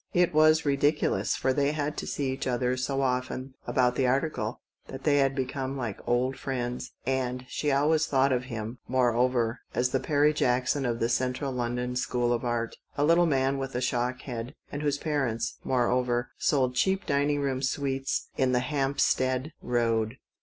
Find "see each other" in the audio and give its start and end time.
2.07-2.75